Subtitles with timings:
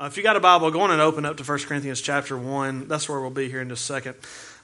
[0.00, 2.34] Uh, if you got a Bible, go on and open up to 1 Corinthians chapter
[2.34, 2.88] 1.
[2.88, 4.14] That's where we'll be here in just a second.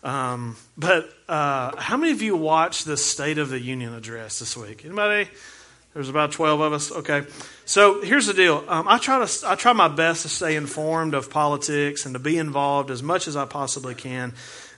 [0.03, 4.57] Um, but uh, how many of you watched the State of the Union address this
[4.57, 4.87] week?
[4.87, 5.29] Anybody?
[5.93, 6.91] There's about 12 of us.
[6.91, 7.25] Okay.
[7.67, 8.65] So here's the deal.
[8.67, 12.19] Um, I try to I try my best to stay informed of politics and to
[12.19, 14.33] be involved as much as I possibly can.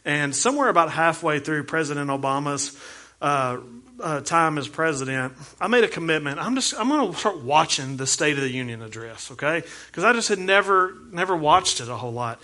[0.04, 2.76] And somewhere about halfway through President Obama's
[3.20, 3.58] uh,
[4.00, 6.38] uh, time as president, I made a commitment.
[6.38, 9.62] I'm just I'm going to start watching the State of the Union address, okay?
[9.86, 12.40] Because I just had never never watched it a whole lot.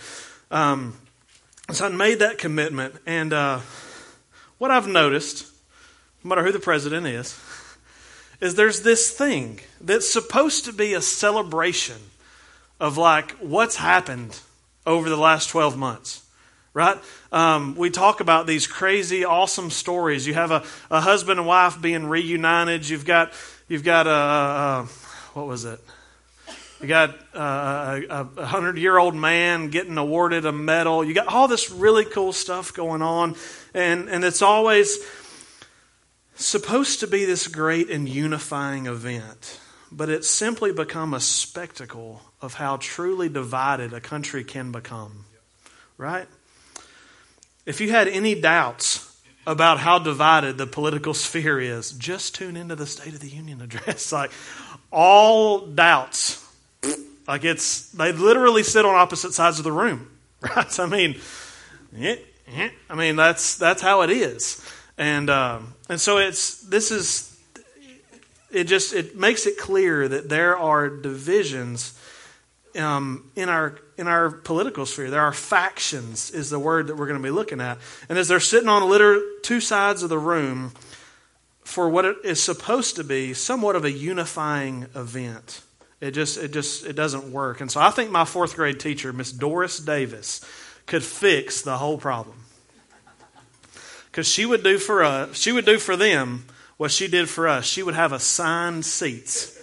[0.51, 0.97] Um,
[1.71, 3.59] so I made that commitment, and uh,
[4.57, 5.51] what I've noticed,
[6.23, 7.39] no matter who the president is,
[8.41, 11.97] is there's this thing that's supposed to be a celebration
[12.79, 14.39] of like what's happened
[14.85, 16.24] over the last 12 months
[16.75, 16.97] right?
[17.31, 20.27] Um, we talk about these crazy, awesome stories.
[20.27, 22.87] You have a, a husband and wife being reunited.
[22.87, 23.33] You've got
[23.67, 24.89] you've got a, a
[25.33, 25.79] what was it?
[26.81, 31.03] You got a, a hundred year old man getting awarded a medal.
[31.03, 33.35] You got all this really cool stuff going on,
[33.73, 34.99] and and it's always
[36.35, 39.61] supposed to be this great and unifying event.
[39.93, 45.23] But it's simply become a spectacle of how truly divided a country can become.
[45.97, 46.27] Right?
[47.65, 52.75] If you had any doubts about how divided the political sphere is, just tune into
[52.75, 54.11] the State of the Union address.
[54.11, 54.31] like
[54.91, 56.45] all doubts,
[57.27, 60.09] like it's they literally sit on opposite sides of the room,
[60.41, 60.79] right?
[60.79, 61.15] I mean,
[62.89, 64.63] I mean that's that's how it is,
[64.97, 67.35] and um, and so it's this is
[68.51, 71.99] it just it makes it clear that there are divisions
[72.77, 75.09] um, in our in our political sphere.
[75.09, 77.77] There are factions, is the word that we're going to be looking at.
[78.09, 80.73] And as they're sitting on litter, two sides of the room
[81.63, 85.61] for what it is supposed to be somewhat of a unifying event,
[86.01, 87.61] it just it just it doesn't work.
[87.61, 90.43] And so I think my fourth grade teacher, Miss Doris Davis,
[90.85, 92.37] could fix the whole problem.
[94.11, 96.45] Because she would do for us, she would do for them
[96.77, 97.65] what she did for us.
[97.65, 99.54] She would have assigned seats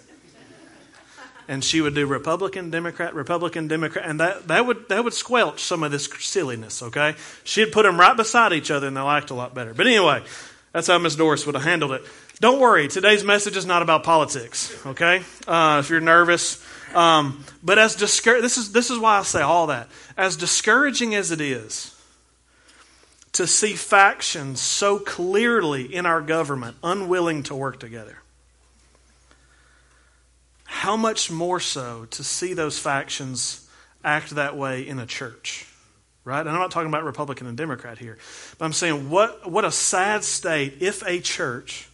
[1.48, 5.62] and she would do Republican, Democrat, Republican, Democrat, and that, that would that would squelch
[5.62, 6.82] some of this silliness.
[6.82, 7.14] Okay,
[7.44, 9.74] she'd put them right beside each other, and they'll act a lot better.
[9.74, 10.22] But anyway,
[10.72, 12.02] that's how Miss Doris would have handled it.
[12.40, 14.74] Don't worry, today's message is not about politics.
[14.86, 16.64] Okay, uh, if you're nervous,
[16.94, 19.88] um, but as discour- this is this is why I say all that.
[20.16, 21.96] As discouraging as it is
[23.32, 28.18] to see factions so clearly in our government unwilling to work together
[30.82, 33.68] how much more so to see those factions
[34.02, 35.64] act that way in a church?
[36.24, 36.40] Right?
[36.40, 38.18] And I'm not talking about Republican and Democrat here,
[38.58, 41.88] but I'm saying what, what a sad state if a church,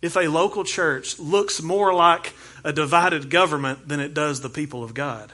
[0.00, 2.32] if a local church looks more like
[2.64, 5.30] a divided government than it does the people of God.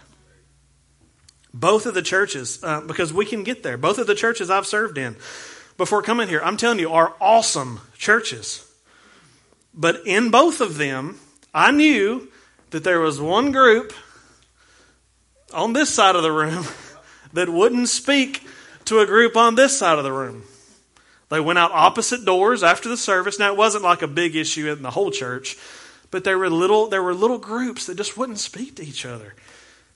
[1.54, 4.66] Both of the churches, uh, because we can get there, both of the churches I've
[4.66, 5.14] served in
[5.76, 8.68] before coming here, I'm telling you, are awesome churches.
[9.72, 11.20] But in both of them,
[11.54, 12.32] I knew
[12.76, 13.94] that there was one group
[15.54, 16.66] on this side of the room
[17.32, 18.46] that wouldn't speak
[18.84, 20.42] to a group on this side of the room.
[21.30, 23.38] They went out opposite doors after the service.
[23.38, 25.56] Now it wasn't like a big issue in the whole church,
[26.10, 29.34] but there were little there were little groups that just wouldn't speak to each other.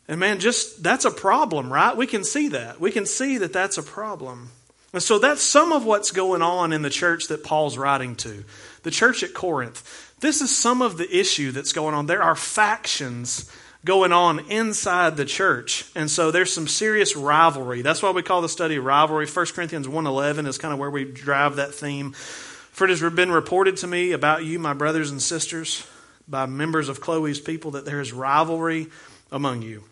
[0.09, 1.95] And man, just that's a problem, right?
[1.95, 2.81] We can see that.
[2.81, 4.53] We can see that that's a problem.
[4.95, 8.43] And so that's some of what's going on in the church that Paul's writing to.
[8.85, 10.10] The church at Corinth.
[10.21, 12.07] This is some of the issue that's going on.
[12.07, 13.51] There are factions
[13.85, 15.91] going on inside the church.
[15.95, 17.83] And so there's some serious rivalry.
[17.83, 19.27] That's why we call the study rivalry.
[19.27, 22.13] 1 Corinthians 1.11 is kind of where we drive that theme.
[22.13, 25.87] For it has been reported to me about you, my brothers and sisters,
[26.29, 28.89] by members of Chloe's people, that there is rivalry
[29.33, 29.85] among you.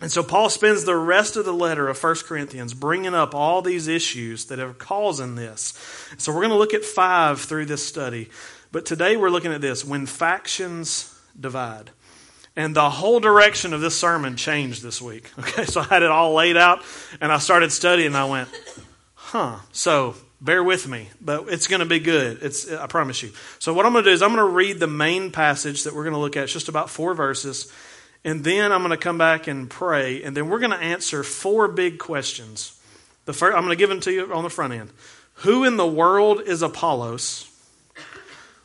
[0.00, 3.60] And so Paul spends the rest of the letter of 1 Corinthians bringing up all
[3.60, 5.74] these issues that are causing this.
[6.16, 8.30] So we're going to look at five through this study.
[8.72, 11.90] But today we're looking at this when factions divide.
[12.56, 15.30] And the whole direction of this sermon changed this week.
[15.38, 16.82] Okay, so I had it all laid out
[17.20, 18.48] and I started studying and I went,
[19.14, 19.56] huh.
[19.72, 22.42] So bear with me, but it's going to be good.
[22.42, 23.30] It's, I promise you.
[23.58, 25.94] So what I'm going to do is I'm going to read the main passage that
[25.94, 26.44] we're going to look at.
[26.44, 27.72] It's just about four verses.
[28.24, 30.22] And then I'm going to come back and pray.
[30.22, 32.78] And then we're going to answer four big questions.
[33.24, 34.90] The first, I'm going to give them to you on the front end.
[35.36, 37.49] Who in the world is Apollos?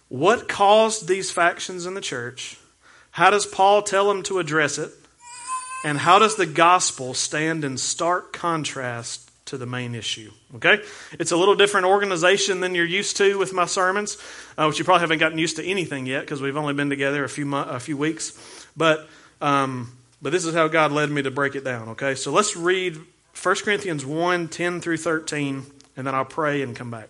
[0.10, 2.58] What caused these factions in the church?
[3.12, 4.92] How does Paul tell them to address it?
[5.86, 10.32] And how does the gospel stand in stark contrast to the main issue?
[10.56, 10.82] Okay?
[11.20, 14.18] It's a little different organization than you're used to with my sermons,
[14.58, 17.24] uh, which you probably haven't gotten used to anything yet because we've only been together
[17.24, 18.38] a few, a few weeks.
[18.76, 19.08] But
[19.42, 19.92] um,
[20.22, 22.16] but this is how God led me to break it down, okay?
[22.16, 22.98] So let's read
[23.42, 25.66] 1 Corinthians 1 10 through 13,
[25.98, 27.10] and then I'll pray and come back.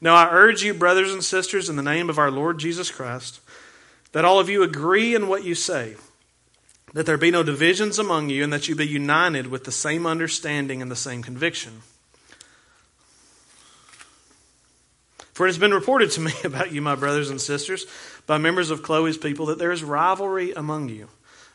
[0.00, 3.40] Now I urge you, brothers and sisters, in the name of our Lord Jesus Christ,
[4.12, 5.96] that all of you agree in what you say,
[6.92, 10.06] that there be no divisions among you, and that you be united with the same
[10.06, 11.82] understanding and the same conviction.
[15.36, 17.86] For it has been reported to me about you, my brothers and sisters,
[18.26, 21.08] by members of Chloe's people, that there is rivalry among you.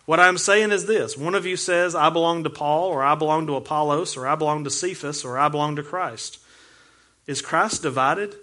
[0.05, 3.15] What I'm saying is this one of you says, I belong to Paul, or I
[3.15, 6.39] belong to Apollos, or I belong to Cephas, or I belong to Christ.
[7.27, 8.35] Is Christ divided?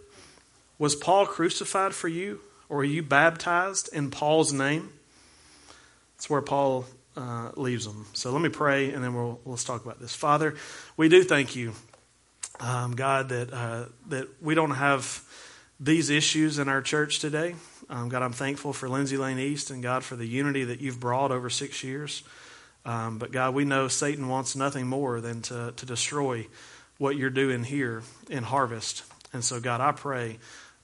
[0.78, 2.40] Was Paul crucified for you?
[2.68, 4.90] Or are you baptized in Paul's name?
[6.16, 6.84] That's where Paul
[7.16, 8.06] uh, leaves them.
[8.12, 10.14] So let me pray and then we'll, let's talk about this.
[10.14, 10.54] Father,
[10.96, 11.72] we do thank you,
[12.60, 15.22] um, God, that, uh, that we don't have
[15.80, 17.54] these issues in our church today.
[17.88, 21.00] Um, God, I'm thankful for Lindsay Lane East and God for the unity that you've
[21.00, 22.22] brought over six years.
[22.84, 26.46] Um, but God, we know Satan wants nothing more than to, to destroy
[26.98, 29.04] what you're doing here in Harvest.
[29.32, 30.38] And so, God, I pray,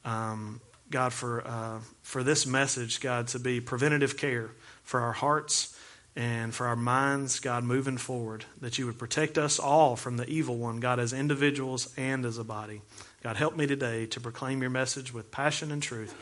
[0.05, 4.51] um, God, for, uh, for this message, God, to be preventative care
[4.83, 5.77] for our hearts
[6.17, 10.29] and for our minds, God, moving forward, that you would protect us all from the
[10.29, 12.83] evil one, God, as individuals and as a body.
[13.23, 16.15] God, help me today to proclaim your message with passion and truth.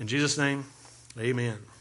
[0.00, 0.64] In Jesus' name,
[1.18, 1.73] amen.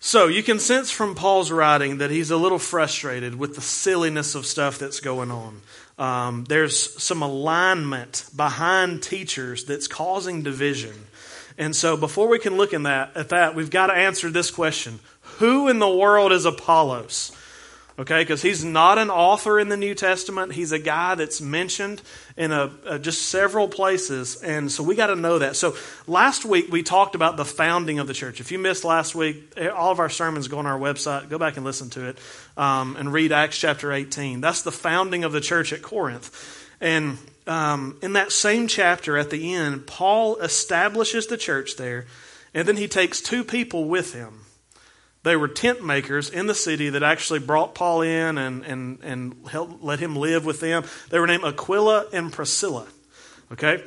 [0.00, 4.34] So you can sense from Paul's writing that he's a little frustrated with the silliness
[4.34, 5.60] of stuff that's going on.
[5.98, 10.94] Um, there's some alignment behind teachers that's causing division.
[11.58, 14.52] And so before we can look in that, at that, we've got to answer this
[14.52, 15.00] question.
[15.38, 17.32] Who in the world is Apollos?
[17.98, 20.52] Okay, because he's not an author in the New Testament.
[20.52, 22.00] He's a guy that's mentioned
[22.36, 24.40] in a, a just several places.
[24.40, 25.56] And so we got to know that.
[25.56, 25.74] So
[26.06, 28.40] last week we talked about the founding of the church.
[28.40, 31.28] If you missed last week, eh, all of our sermons go on our website.
[31.28, 32.18] Go back and listen to it
[32.56, 34.40] um, and read Acts chapter 18.
[34.40, 36.76] That's the founding of the church at Corinth.
[36.80, 37.18] And
[37.48, 42.06] um, in that same chapter at the end, Paul establishes the church there.
[42.54, 44.42] And then he takes two people with him.
[45.22, 49.34] They were tent makers in the city that actually brought Paul in and, and, and
[49.50, 50.84] helped, let him live with them.
[51.10, 52.86] They were named Aquila and Priscilla.
[53.52, 53.82] Okay?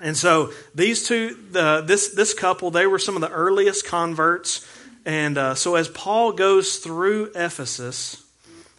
[0.00, 4.66] And so these two, the, this, this couple, they were some of the earliest converts.
[5.04, 8.24] And uh, so as Paul goes through Ephesus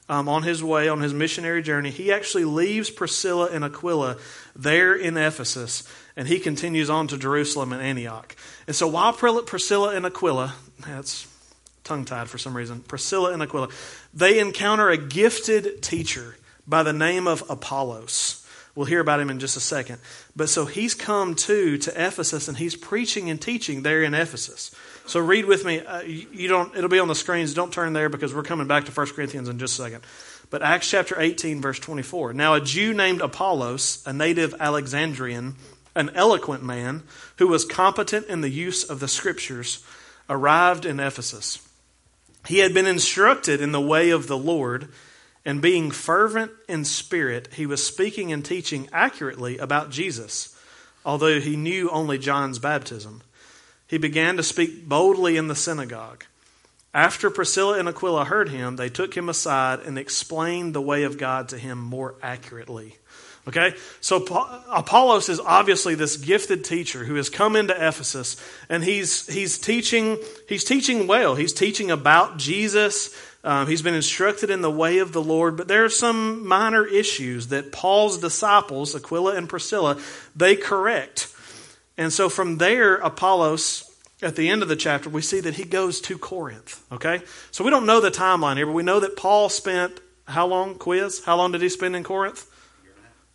[0.08, 4.18] um, on his way, on his missionary journey, he actually leaves Priscilla and Aquila
[4.56, 5.84] there in Ephesus
[6.20, 8.36] and he continues on to Jerusalem and Antioch.
[8.68, 10.54] And so while Priscilla and Aquila,
[10.86, 11.26] that's
[11.90, 13.70] tongue tied for some reason, Priscilla and Aquila,
[14.14, 16.38] they encounter a gifted teacher
[16.68, 18.46] by the name of Apollos.
[18.76, 19.98] We'll hear about him in just a second.
[20.36, 24.74] But so he's come too to Ephesus and he's preaching and teaching there in Ephesus.
[25.08, 25.80] So read with me.
[25.80, 26.74] Uh, you don't.
[26.78, 27.56] It'll be on the screens.
[27.56, 30.04] Don't turn there because we're coming back to 1 Corinthians in just a second.
[30.52, 32.34] But Acts chapter 18, verse 24.
[32.34, 35.56] Now a Jew named Apollos, a native Alexandrian,
[35.96, 37.04] an eloquent man
[37.38, 39.84] who was competent in the use of the scriptures,
[40.30, 41.68] arrived in Ephesus.
[42.50, 44.88] He had been instructed in the way of the Lord,
[45.46, 50.58] and being fervent in spirit, he was speaking and teaching accurately about Jesus,
[51.06, 53.22] although he knew only John's baptism.
[53.86, 56.24] He began to speak boldly in the synagogue.
[56.92, 61.20] After Priscilla and Aquila heard him, they took him aside and explained the way of
[61.20, 62.96] God to him more accurately.
[63.48, 63.74] Okay?
[64.02, 64.18] So
[64.72, 68.36] Apollos is obviously this gifted teacher who has come into Ephesus
[68.70, 70.18] and he's, he's teaching,
[70.48, 71.36] he's teaching well.
[71.36, 73.16] He's teaching about Jesus.
[73.44, 76.86] Um, he's been instructed in the way of the Lord, but there are some minor
[76.86, 80.00] issues that Paul's disciples, Aquila and Priscilla,
[80.36, 81.34] they correct.
[81.98, 83.90] And so from there, Apollos,
[84.22, 86.84] at the end of the chapter, we see that he goes to Corinth.
[86.92, 87.22] Okay?
[87.52, 90.76] So we don't know the timeline here, but we know that Paul spent how long,
[90.76, 91.24] quiz?
[91.26, 92.49] How long did he spend in Corinth?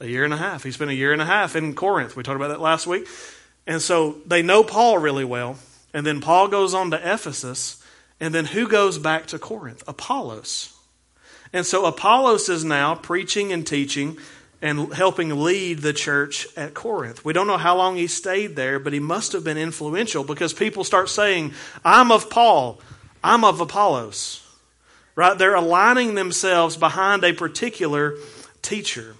[0.00, 0.64] A year and a half.
[0.64, 2.16] He spent a year and a half in Corinth.
[2.16, 3.06] We talked about that last week.
[3.66, 5.56] And so they know Paul really well.
[5.92, 7.82] And then Paul goes on to Ephesus.
[8.20, 9.82] And then who goes back to Corinth?
[9.86, 10.74] Apollos.
[11.52, 14.18] And so Apollos is now preaching and teaching
[14.60, 17.24] and helping lead the church at Corinth.
[17.24, 20.52] We don't know how long he stayed there, but he must have been influential because
[20.52, 21.52] people start saying,
[21.84, 22.80] I'm of Paul,
[23.22, 24.40] I'm of Apollos.
[25.16, 25.36] Right?
[25.36, 28.16] They're aligning themselves behind a particular
[28.62, 29.14] teacher.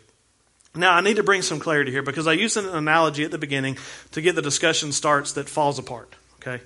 [0.77, 3.39] Now, I need to bring some clarity here because I used an analogy at the
[3.39, 3.79] beginning
[4.13, 6.15] to get the discussion starts that falls apart.
[6.41, 6.61] Okay?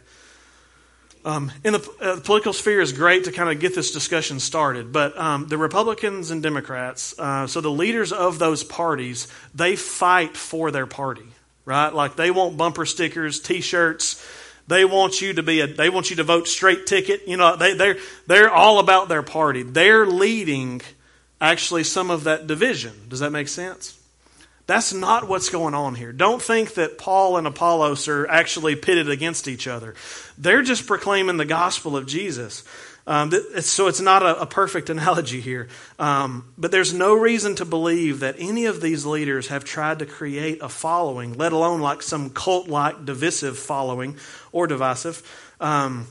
[1.25, 4.41] Um, in the, uh, the, political sphere is great to kind of get this discussion
[4.41, 9.77] started, but um, the Republicans and Democrats, uh, so the leaders of those parties, they
[9.77, 11.27] fight for their party,
[11.67, 11.93] right?
[11.93, 14.25] Like they want bumper stickers, T-shirts.
[14.69, 17.27] They want you to be a, they want you to vote straight ticket.
[17.27, 17.97] You know, they, they're,
[18.27, 19.63] they're all about their party.
[19.63, 20.81] They're leading
[21.41, 22.93] actually some of that division.
[23.09, 23.98] Does that make sense?
[24.69, 26.13] That's not what's going on here.
[26.13, 29.95] Don't think that Paul and Apollos are actually pitted against each other.
[30.37, 32.65] They're just proclaiming the gospel of Jesus.
[33.07, 33.33] Um,
[33.63, 35.69] so it's not a, a perfect analogy here.
[35.99, 40.07] Um, but there's no reason to believe that any of these leaders have tried to
[40.07, 44.17] create a following, let alone like some cult like divisive following
[44.53, 45.23] or divisive.
[45.63, 46.09] Um,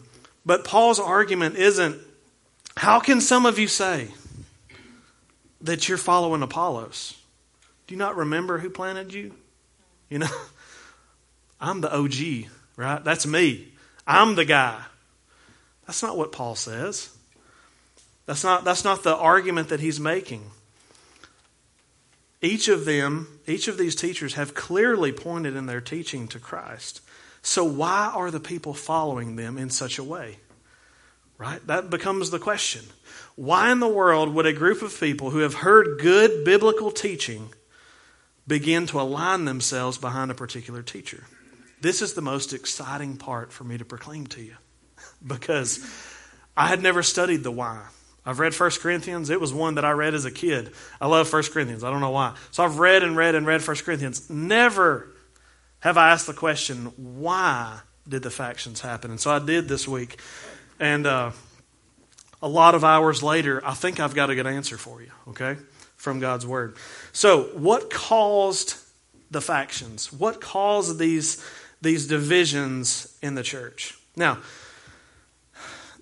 [0.48, 2.02] but Paul's argument isn't
[2.76, 4.08] how can some of you say
[5.62, 7.17] that you're following Apollos?
[7.88, 9.34] Do you not remember who planted you?
[10.10, 10.28] You know,
[11.62, 13.04] I'm the OG, right?
[13.04, 13.70] That's me.
[14.06, 14.82] I'm the guy.
[15.86, 17.10] That's not what Paul says.
[18.26, 20.52] That's not, that's not the argument that he's making.
[22.42, 27.02] Each of them, each of these teachers have clearly pointed in their teaching to Christ.
[27.42, 30.38] So why are the people following them in such a way?
[31.38, 31.66] Right?
[31.68, 32.84] That becomes the question.
[33.36, 37.54] Why in the world would a group of people who have heard good biblical teaching
[38.48, 41.26] begin to align themselves behind a particular teacher.
[41.82, 44.56] This is the most exciting part for me to proclaim to you
[45.26, 45.86] because
[46.56, 47.84] I had never studied the why.
[48.26, 49.30] I've read 1 Corinthians.
[49.30, 50.72] It was one that I read as a kid.
[51.00, 51.84] I love 1 Corinthians.
[51.84, 52.36] I don't know why.
[52.52, 54.30] So I've read and read and read 1 Corinthians.
[54.30, 55.16] Never
[55.80, 59.12] have I asked the question, why did the factions happen?
[59.12, 60.20] And so I did this week.
[60.80, 61.32] And uh,
[62.42, 65.56] a lot of hours later, I think I've got a good answer for you, okay?
[65.98, 66.78] From God's Word.
[67.12, 68.76] So, what caused
[69.30, 70.14] the factions?
[70.14, 71.44] What caused these,
[71.82, 73.98] these divisions in the church?
[74.16, 74.38] Now,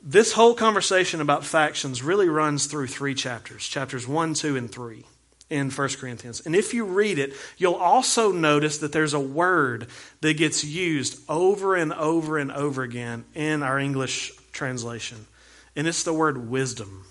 [0.03, 5.03] this whole conversation about factions really runs through three chapters chapters 1, 2, and 3
[5.49, 6.41] in 1 Corinthians.
[6.45, 9.87] And if you read it, you'll also notice that there's a word
[10.21, 15.25] that gets used over and over and over again in our English translation.
[15.75, 17.05] And it's the word wisdom.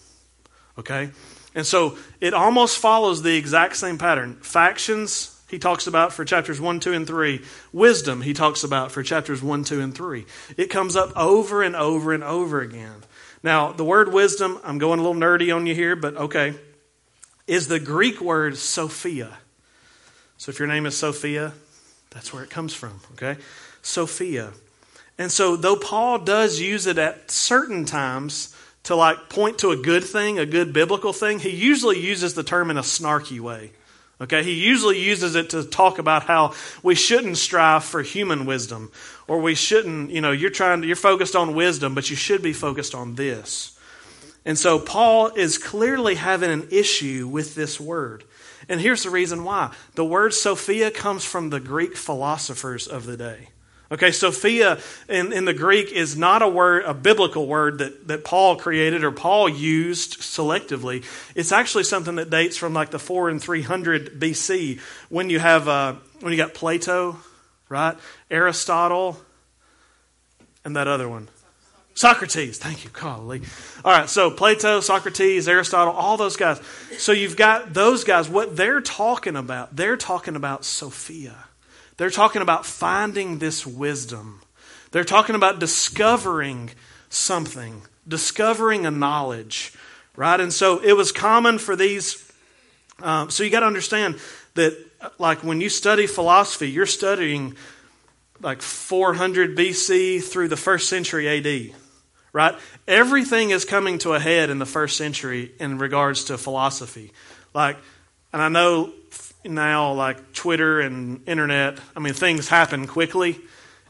[0.79, 1.11] Okay?
[1.55, 4.37] And so it almost follows the exact same pattern.
[4.37, 7.41] Factions, he talks about for chapters 1, 2, and 3.
[7.73, 10.27] Wisdom, he talks about for chapters 1, 2, and 3.
[10.57, 13.05] It comes up over and over and over again.
[13.43, 16.55] Now, the word wisdom, I'm going a little nerdy on you here, but okay,
[17.47, 19.37] is the Greek word Sophia.
[20.39, 21.53] So if your name is Sophia,
[22.11, 23.41] that's where it comes from, okay?
[23.83, 24.53] Sophia.
[25.19, 28.54] And so, though Paul does use it at certain times,
[28.85, 32.43] to like point to a good thing, a good biblical thing, he usually uses the
[32.43, 33.73] term in a snarky way.
[34.21, 38.93] Okay, he usually uses it to talk about how we shouldn't strive for human wisdom,
[39.27, 42.41] or we shouldn't, you know, you're trying to, you're focused on wisdom, but you should
[42.41, 43.77] be focused on this.
[44.45, 48.25] And so Paul is clearly having an issue with this word.
[48.69, 49.73] And here's the reason why.
[49.95, 53.49] The word Sophia comes from the Greek philosophers of the day.
[53.95, 58.25] Okay, Sophia in, in the Greek is not a word, a biblical word that, that
[58.25, 61.05] Paul created or Paul used selectively.
[61.37, 65.69] It's actually something that dates from like the 4 and 300 BC when you have,
[65.69, 67.19] uh, when you got Plato,
[67.69, 67.97] right?
[68.33, 69.17] Aristotle,
[70.65, 71.29] and that other one.
[71.95, 73.43] Socrates, thank you, golly.
[73.85, 76.61] All right, so Plato, Socrates, Aristotle, all those guys.
[76.99, 78.29] So you've got those guys.
[78.29, 81.37] What they're talking about, they're talking about Sophia.
[81.97, 84.41] They're talking about finding this wisdom.
[84.91, 86.71] They're talking about discovering
[87.09, 89.73] something, discovering a knowledge,
[90.17, 90.41] right?
[90.41, 92.33] And so it was common for these.
[93.03, 94.19] Um, so you got to understand
[94.55, 94.77] that,
[95.19, 97.57] like, when you study philosophy, you're studying
[98.41, 101.75] like 400 BC through the first century AD,
[102.33, 102.55] right?
[102.87, 107.13] Everything is coming to a head in the first century in regards to philosophy.
[107.55, 107.79] Like,
[108.33, 108.93] and I know
[109.45, 113.41] now, like Twitter and internet, I mean, things happen quickly.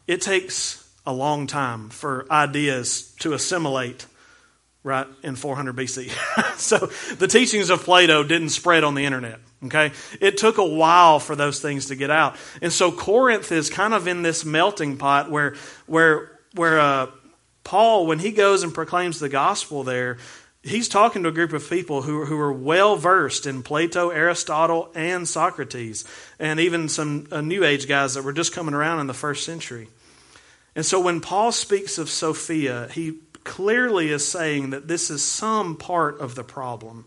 [0.07, 4.07] It takes a long time for ideas to assimilate
[4.83, 6.11] right in 400 BC.
[6.59, 6.79] so
[7.17, 9.41] the teachings of Plato didn't spread on the internet.
[9.65, 13.71] Okay, it took a while for those things to get out, and so Corinth is
[13.71, 15.55] kind of in this melting pot where
[15.87, 17.07] where where uh,
[17.65, 20.19] Paul, when he goes and proclaims the gospel there,
[20.65, 24.91] he's talking to a group of people who, who are well versed in Plato, Aristotle,
[24.95, 26.05] and Socrates,
[26.39, 29.45] and even some uh, New Age guys that were just coming around in the first
[29.45, 29.89] century.
[30.75, 35.77] And so when Paul speaks of Sophia, he clearly is saying that this is some
[35.77, 37.05] part of the problem.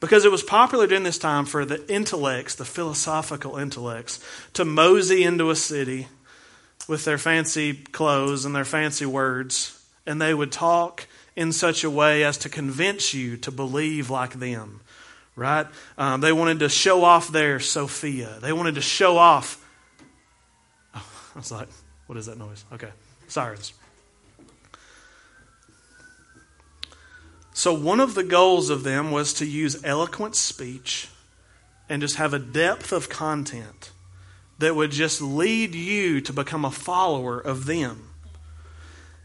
[0.00, 4.18] Because it was popular during this time for the intellects, the philosophical intellects,
[4.54, 6.08] to mosey into a city
[6.88, 11.06] with their fancy clothes and their fancy words, and they would talk
[11.36, 14.80] in such a way as to convince you to believe like them,
[15.36, 15.66] right?
[15.96, 18.38] Um, they wanted to show off their Sophia.
[18.40, 19.64] They wanted to show off.
[20.94, 21.68] Oh, I was like,
[22.06, 22.64] what is that noise?
[22.72, 22.90] Okay.
[23.28, 23.72] sirens.
[27.52, 31.08] So, one of the goals of them was to use eloquent speech
[31.88, 33.90] and just have a depth of content
[34.58, 38.09] that would just lead you to become a follower of them.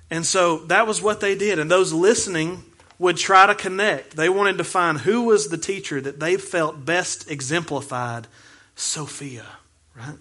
[0.09, 1.59] And so that was what they did.
[1.59, 2.63] And those listening
[2.99, 4.15] would try to connect.
[4.15, 8.27] They wanted to find who was the teacher that they felt best exemplified
[8.75, 9.45] Sophia,
[9.95, 10.17] right?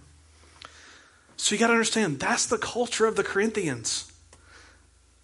[1.37, 4.11] So you got to understand that's the culture of the Corinthians.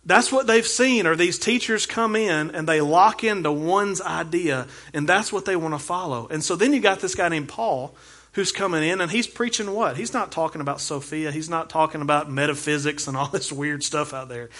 [0.04, 4.66] That's what they've seen, or these teachers come in and they lock into one's idea,
[4.94, 6.26] and that's what they want to follow.
[6.28, 7.94] And so then you got this guy named Paul
[8.32, 9.96] who's coming in and he's preaching what?
[9.96, 14.12] He's not talking about Sophia, he's not talking about metaphysics and all this weird stuff
[14.14, 14.50] out there.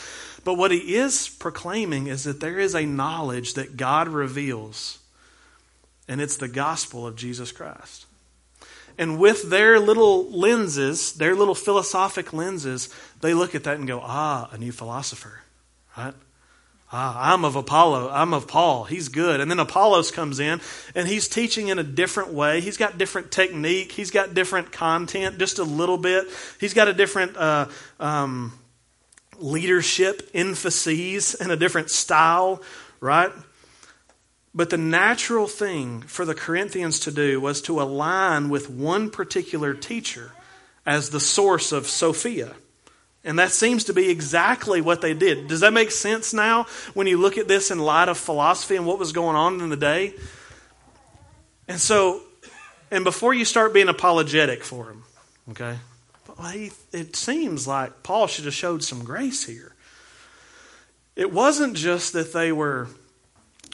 [0.44, 4.98] But what he is proclaiming is that there is a knowledge that God reveals,
[6.08, 8.06] and it's the gospel of Jesus Christ.
[8.98, 12.88] And with their little lenses, their little philosophic lenses,
[13.20, 15.40] they look at that and go, ah, a new philosopher,
[15.96, 16.14] right?
[16.92, 18.10] Ah, I'm of Apollo.
[18.12, 18.84] I'm of Paul.
[18.84, 19.40] He's good.
[19.40, 20.60] And then Apollos comes in
[20.94, 22.60] and he's teaching in a different way.
[22.60, 23.92] He's got different technique.
[23.92, 26.26] He's got different content, just a little bit.
[26.58, 27.68] He's got a different uh,
[28.00, 28.58] um,
[29.38, 32.60] leadership emphases and a different style,
[32.98, 33.30] right?
[34.52, 39.74] But the natural thing for the Corinthians to do was to align with one particular
[39.74, 40.32] teacher
[40.84, 42.56] as the source of Sophia.
[43.22, 45.48] And that seems to be exactly what they did.
[45.48, 48.86] Does that make sense now when you look at this in light of philosophy and
[48.86, 50.14] what was going on in the day?
[51.68, 52.22] And so,
[52.90, 55.04] and before you start being apologetic for him,
[55.50, 55.76] okay,
[56.92, 59.74] it seems like Paul should have showed some grace here.
[61.14, 62.88] It wasn't just that they were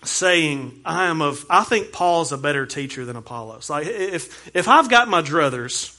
[0.04, 3.70] saying, I am of, I think Paul's a better teacher than Apollos.
[3.70, 5.95] Like, if, if I've got my druthers,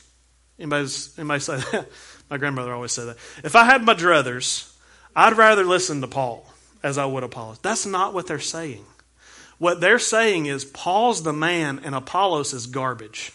[0.60, 1.88] anybody, say that?
[2.30, 3.18] My grandmother always said that.
[3.44, 4.74] If I had my druthers,
[5.16, 6.46] I'd rather listen to Paul
[6.84, 7.60] as I would Apollos.
[7.60, 8.86] That's not what they're saying.
[9.60, 13.32] What they're saying is Paul's the man and Apollos is garbage.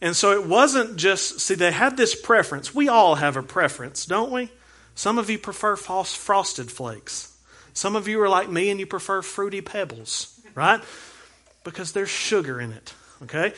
[0.00, 2.74] And so it wasn't just, see, they had this preference.
[2.74, 4.50] We all have a preference, don't we?
[4.94, 7.36] Some of you prefer false frosted flakes.
[7.74, 10.80] Some of you are like me and you prefer fruity pebbles, right?
[11.64, 13.52] Because there's sugar in it, okay?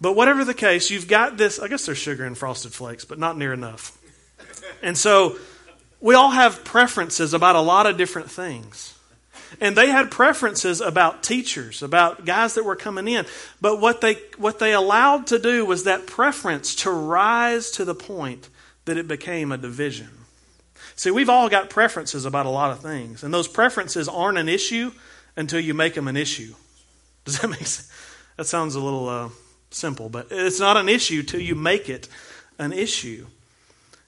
[0.00, 1.58] But whatever the case, you've got this.
[1.58, 3.96] I guess there's sugar in frosted flakes, but not near enough.
[4.82, 5.36] And so
[6.00, 8.98] we all have preferences about a lot of different things.
[9.60, 13.24] And they had preferences about teachers, about guys that were coming in.
[13.60, 17.94] But what they, what they allowed to do was that preference to rise to the
[17.94, 18.48] point
[18.84, 20.10] that it became a division.
[20.96, 23.22] See, we've all got preferences about a lot of things.
[23.22, 24.92] And those preferences aren't an issue
[25.36, 26.54] until you make them an issue.
[27.24, 27.90] Does that make sense?
[28.36, 29.08] That sounds a little.
[29.08, 29.28] Uh,
[29.74, 32.08] simple, but it's not an issue till you make it
[32.58, 33.26] an issue.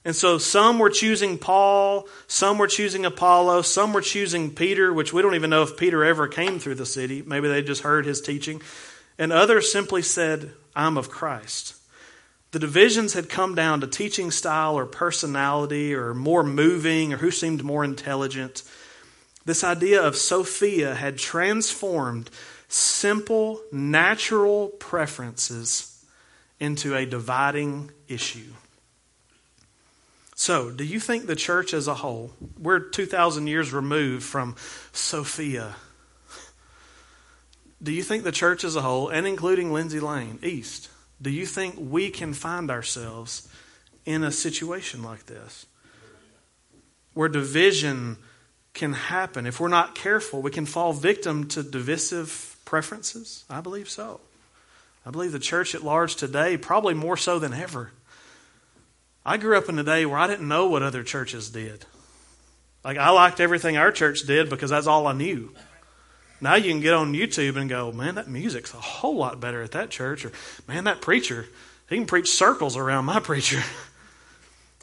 [0.05, 5.11] And so some were choosing Paul, some were choosing Apollo, some were choosing Peter, which
[5.11, 7.21] we don't even know if Peter ever came through the city.
[7.25, 8.61] Maybe they just heard his teaching.
[9.19, 11.75] And others simply said, I'm of Christ.
[12.51, 17.29] The divisions had come down to teaching style or personality or more moving or who
[17.29, 18.63] seemed more intelligent.
[19.43, 22.29] This idea of Sophia had transformed
[22.67, 26.05] simple, natural preferences
[26.59, 28.53] into a dividing issue.
[30.35, 34.55] So, do you think the church as a whole, we're 2,000 years removed from
[34.91, 35.75] Sophia,
[37.81, 40.89] do you think the church as a whole, and including Lindsay Lane, East,
[41.21, 43.47] do you think we can find ourselves
[44.05, 45.65] in a situation like this?
[47.13, 48.17] Where division
[48.73, 49.47] can happen.
[49.47, 53.45] If we're not careful, we can fall victim to divisive preferences?
[53.49, 54.19] I believe so.
[55.05, 57.91] I believe the church at large today, probably more so than ever.
[59.25, 61.85] I grew up in a day where I didn't know what other churches did.
[62.83, 65.53] Like, I liked everything our church did because that's all I knew.
[66.39, 69.61] Now you can get on YouTube and go, man, that music's a whole lot better
[69.63, 70.25] at that church.
[70.25, 70.31] Or,
[70.67, 71.45] man, that preacher,
[71.89, 73.63] he can preach circles around my preacher.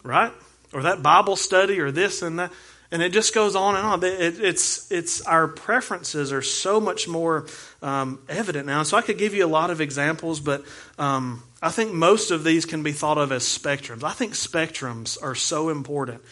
[0.03, 0.33] right?
[0.73, 2.53] Or that Bible study or this and that.
[2.91, 4.05] And it just goes on and on.
[4.05, 7.47] It, it's, it's our preferences are so much more
[7.85, 8.83] um, evident now.
[8.83, 10.65] So I could give you a lot of examples, but
[10.99, 14.03] um, I think most of these can be thought of as spectrums.
[14.03, 16.23] I think spectrums are so important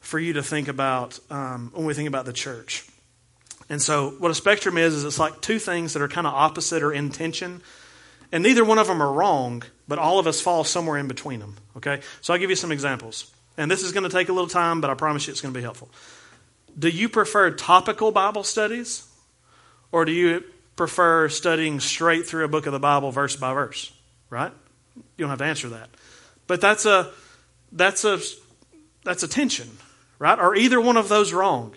[0.00, 2.86] for you to think about um, when we think about the church.
[3.70, 6.34] And so, what a spectrum is, is it's like two things that are kind of
[6.34, 7.62] opposite or in tension.
[8.30, 11.40] And neither one of them are wrong, but all of us fall somewhere in between
[11.40, 11.56] them.
[11.76, 12.00] Okay?
[12.20, 13.30] So, I'll give you some examples.
[13.56, 15.52] And this is going to take a little time, but I promise you it's going
[15.52, 15.90] to be helpful.
[16.78, 19.06] Do you prefer topical Bible studies?
[19.90, 20.44] Or do you
[20.78, 23.92] prefer studying straight through a book of the Bible verse by verse?
[24.30, 24.52] Right?
[24.96, 25.90] You don't have to answer that.
[26.46, 27.10] But that's a
[27.72, 28.18] that's a
[29.04, 29.68] that's a tension,
[30.18, 30.38] right?
[30.38, 31.74] Are either one of those wrong?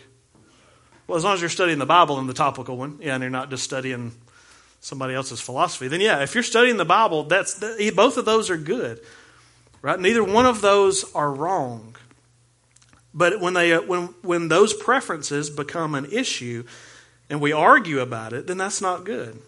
[1.08, 3.30] Well, as long as you're studying the Bible and the topical one, yeah, and you're
[3.30, 4.14] not just studying
[4.80, 7.60] somebody else's philosophy, then yeah, if you're studying the Bible, that's
[7.94, 9.02] both of those are good,
[9.82, 10.00] right?
[10.00, 11.96] Neither one of those are wrong.
[13.14, 16.64] But when they when when those preferences become an issue,
[17.32, 19.42] and we argue about it, then that's not good.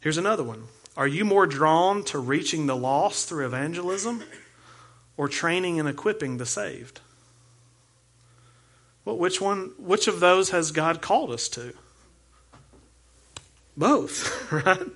[0.00, 0.64] Here's another one.
[0.96, 4.24] Are you more drawn to reaching the lost through evangelism
[5.16, 7.00] or training and equipping the saved?
[9.04, 11.74] Well, which one which of those has God called us to?
[13.76, 14.88] Both, right?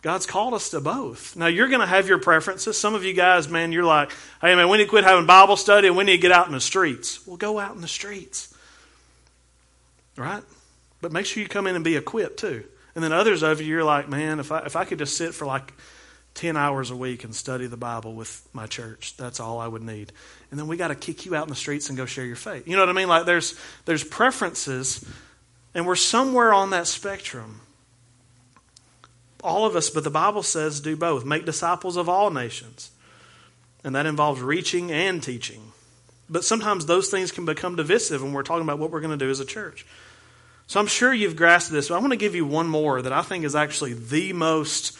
[0.00, 1.36] God's called us to both.
[1.36, 2.78] Now you're going to have your preferences.
[2.78, 5.56] Some of you guys, man, you're like, "Hey man, we need to quit having Bible
[5.56, 7.88] study and we need to get out in the streets." Well, go out in the
[7.88, 8.54] streets.
[10.16, 10.42] Right?
[11.00, 12.64] But make sure you come in and be equipped too.
[12.94, 15.34] And then others of you, you're like, man, if I, if I could just sit
[15.34, 15.74] for like
[16.34, 19.82] 10 hours a week and study the Bible with my church, that's all I would
[19.82, 20.12] need.
[20.50, 22.36] And then we got to kick you out in the streets and go share your
[22.36, 22.66] faith.
[22.66, 23.08] You know what I mean?
[23.08, 23.54] Like there's,
[23.84, 25.04] there's preferences,
[25.74, 27.60] and we're somewhere on that spectrum.
[29.44, 31.24] All of us, but the Bible says do both.
[31.24, 32.90] Make disciples of all nations.
[33.84, 35.72] And that involves reaching and teaching.
[36.28, 39.24] But sometimes those things can become divisive when we're talking about what we're going to
[39.24, 39.86] do as a church.
[40.66, 43.12] So I'm sure you've grasped this, but I want to give you one more that
[43.12, 44.98] I think is actually the most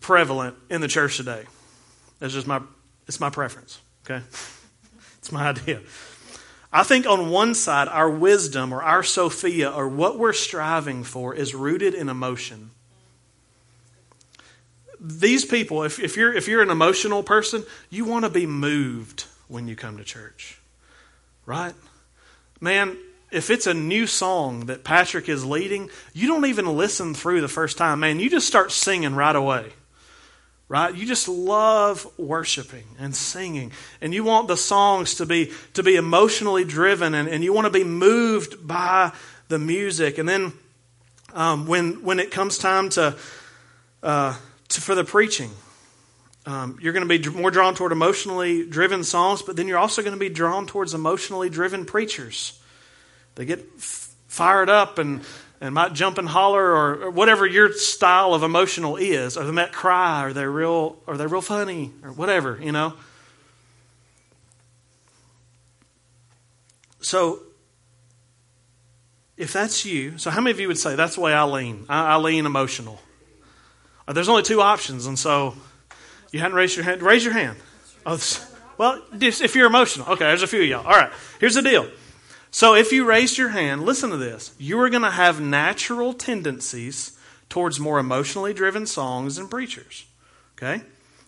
[0.00, 1.44] prevalent in the church today.
[2.20, 2.60] It's just my
[3.06, 4.24] it's my preference, okay?
[5.18, 5.80] It's my idea.
[6.72, 11.34] I think on one side, our wisdom or our Sophia or what we're striving for
[11.34, 12.70] is rooted in emotion.
[15.00, 19.24] These people, if, if, you're, if you're an emotional person, you want to be moved
[19.48, 20.58] when you come to church,
[21.44, 21.74] right?
[22.60, 22.96] Man,
[23.30, 27.48] if it's a new song that Patrick is leading, you don't even listen through the
[27.48, 28.00] first time.
[28.00, 29.72] Man, you just start singing right away.
[30.70, 30.94] Right?
[30.94, 33.72] You just love worshiping and singing.
[34.02, 37.64] And you want the songs to be to be emotionally driven and, and you want
[37.66, 39.12] to be moved by
[39.48, 40.18] the music.
[40.18, 40.52] And then
[41.32, 43.16] um, when when it comes time to,
[44.02, 44.36] uh,
[44.68, 45.50] to for the preaching,
[46.44, 50.02] um, you're going to be more drawn toward emotionally driven songs, but then you're also
[50.02, 52.58] going to be drawn towards emotionally driven preachers.
[53.38, 55.22] They get f- fired up and,
[55.60, 59.36] and might jump and holler or, or, whatever your style of emotional is.
[59.36, 62.94] Or they might cry or they're real or they're real funny or whatever, you know.
[67.00, 67.38] So
[69.36, 71.86] if that's you, so how many of you would say that's the way I lean?
[71.88, 73.00] I, I lean emotional.
[74.08, 75.54] Uh, there's only two options, and so
[76.32, 77.02] you hadn't raised your hand.
[77.02, 77.56] Raise your hand.
[78.04, 78.18] Oh,
[78.78, 80.24] well, if you're emotional, okay.
[80.24, 80.84] There's a few of y'all.
[80.84, 81.12] All right.
[81.38, 81.88] Here's the deal.
[82.50, 84.54] So if you raised your hand, listen to this.
[84.58, 90.06] You are going to have natural tendencies towards more emotionally driven songs and preachers.
[90.56, 90.82] Okay?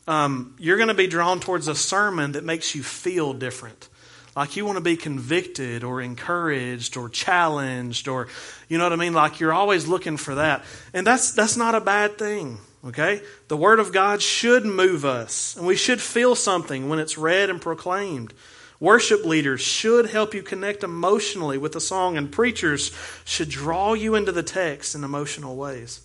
[0.09, 3.89] Um, you're going to be drawn towards a sermon that makes you feel different.
[4.35, 8.29] Like you want to be convicted or encouraged or challenged or,
[8.69, 9.13] you know what I mean?
[9.13, 10.65] Like you're always looking for that.
[10.95, 12.59] And that's, that's not a bad thing.
[12.87, 13.21] Okay?
[13.49, 17.51] The Word of God should move us, and we should feel something when it's read
[17.51, 18.33] and proclaimed.
[18.81, 22.93] Worship leaders should help you connect emotionally with the song, and preachers
[23.27, 26.01] should draw you into the text in emotional ways.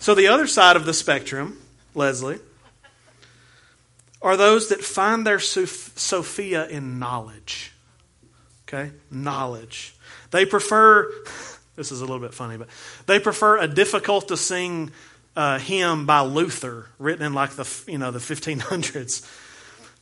[0.00, 1.58] So, the other side of the spectrum,
[1.94, 2.40] Leslie,
[4.20, 7.72] are those that find their Sophia in knowledge.
[8.66, 8.90] Okay?
[9.08, 9.94] Knowledge.
[10.32, 11.08] They prefer,
[11.76, 12.68] this is a little bit funny, but
[13.06, 14.90] they prefer a difficult to sing
[15.36, 19.24] uh, hymn by Luther, written in like the, you know, the 1500s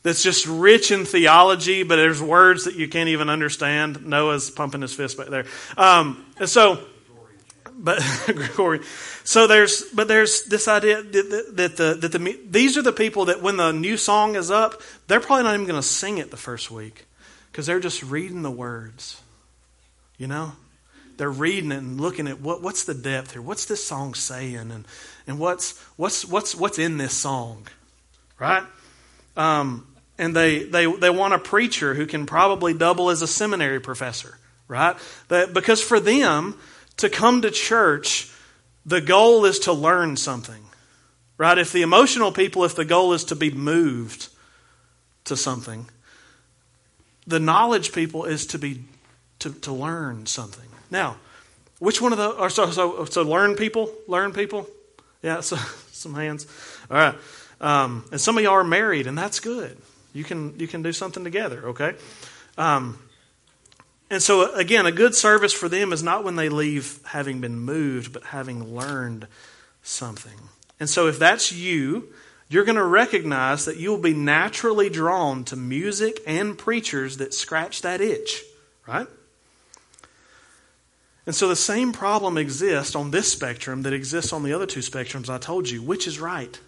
[0.04, 4.06] that's just rich in theology, but there's words that you can't even understand.
[4.06, 5.46] Noah's pumping his fist back there.
[5.78, 6.78] Um, so,
[7.72, 8.84] but Gregorian.
[9.24, 13.24] So there's, but there's this idea that, that the that the these are the people
[13.24, 16.30] that when the new song is up, they're probably not even going to sing it
[16.30, 17.06] the first week
[17.50, 19.22] because they're just reading the words.
[20.18, 20.52] You know,
[21.16, 24.70] they're reading it and looking at what what's the depth here, what's this song saying,
[24.70, 24.84] and
[25.26, 27.66] and what's what's what's what's in this song,
[28.38, 28.64] right?
[29.34, 29.86] Um,
[30.18, 34.38] and they, they, they want a preacher who can probably double as a seminary professor,
[34.68, 34.96] right?
[35.29, 36.59] Because for them
[36.98, 38.31] to come to church,
[38.87, 40.62] the goal is to learn something,
[41.38, 41.59] right?
[41.59, 44.29] If the emotional people, if the goal is to be moved
[45.24, 45.87] to something,
[47.27, 48.85] the knowledge people is to be
[49.40, 50.68] to, to learn something.
[50.90, 51.16] Now,
[51.79, 54.68] which one of the or so so so learn people learn people?
[55.22, 55.57] Yeah, so
[55.90, 56.46] some hands.
[56.90, 57.14] All right,
[57.61, 59.77] um, and some of y'all are married, and that's good.
[60.14, 61.94] You can you can do something together, okay?
[62.57, 62.98] Um,
[64.09, 67.59] and so again, a good service for them is not when they leave having been
[67.59, 69.27] moved, but having learned
[69.83, 70.48] something.
[70.81, 72.12] And so if that's you,
[72.48, 77.83] you're going to recognize that you'll be naturally drawn to music and preachers that scratch
[77.83, 78.44] that itch,
[78.87, 79.09] right?
[81.27, 84.81] And so the same problem exists on this spectrum that exists on the other two
[84.81, 85.83] spectrums I told you.
[85.83, 86.61] Which is right?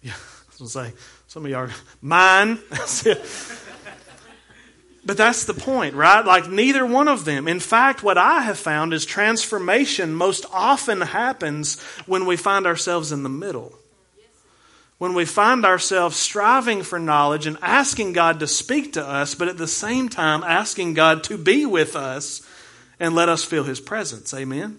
[0.00, 0.14] Yeah,
[0.62, 0.92] To say,
[1.26, 1.68] some of y'all
[2.02, 2.58] mine.
[5.04, 6.24] But that's the point, right?
[6.24, 7.48] Like neither one of them.
[7.48, 13.10] In fact, what I have found is transformation most often happens when we find ourselves
[13.10, 13.72] in the middle.
[14.98, 19.48] When we find ourselves striving for knowledge and asking God to speak to us, but
[19.48, 22.46] at the same time asking God to be with us
[23.00, 24.32] and let us feel His presence.
[24.32, 24.78] Amen?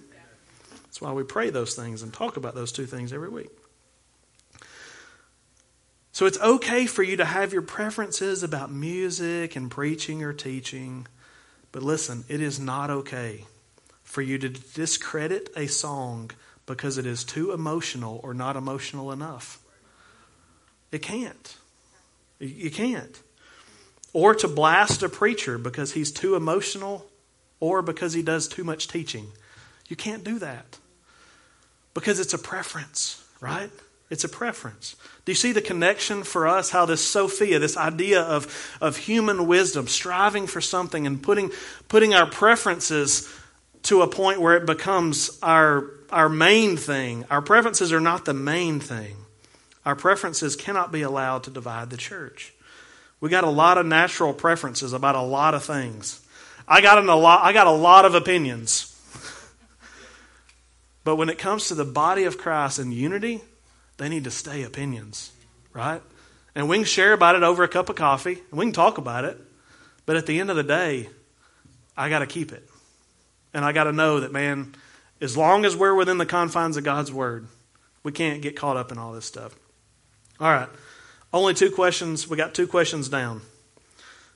[0.84, 3.50] That's why we pray those things and talk about those two things every week.
[6.14, 11.08] So it's okay for you to have your preferences about music and preaching or teaching.
[11.72, 13.46] But listen, it is not okay
[14.04, 16.30] for you to discredit a song
[16.68, 19.60] because it is too emotional or not emotional enough.
[20.92, 21.58] It can't.
[22.40, 23.20] You can't.
[24.14, 27.08] Or to blast a preacher because he's too emotional
[27.60, 29.30] or because he does too much teaching.
[29.88, 30.78] You can't do that
[31.96, 33.72] because it's a preference, right?
[34.14, 34.96] It's a preference.
[35.26, 36.70] Do you see the connection for us?
[36.70, 41.50] How this Sophia, this idea of, of human wisdom, striving for something and putting,
[41.88, 43.28] putting our preferences
[43.84, 47.26] to a point where it becomes our, our main thing.
[47.32, 49.16] Our preferences are not the main thing.
[49.84, 52.54] Our preferences cannot be allowed to divide the church.
[53.20, 56.24] We got a lot of natural preferences about a lot of things.
[56.68, 58.96] I got, a lot, I got a lot of opinions.
[61.04, 63.42] but when it comes to the body of Christ and unity,
[64.04, 65.32] they need to stay opinions,
[65.72, 66.02] right?
[66.56, 68.98] And we can share about it over a cup of coffee, and we can talk
[68.98, 69.40] about it.
[70.06, 71.08] But at the end of the day,
[71.96, 72.70] I got to keep it.
[73.54, 74.76] And I got to know that, man,
[75.22, 77.48] as long as we're within the confines of God's Word,
[78.04, 79.56] we can't get caught up in all this stuff.
[80.38, 80.68] All right.
[81.32, 82.28] Only two questions.
[82.28, 83.42] We got two questions down.